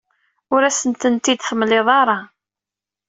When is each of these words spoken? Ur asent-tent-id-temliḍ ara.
Ur 0.53 0.61
asent-tent-id-temliḍ 0.63 1.87
ara. 1.99 2.17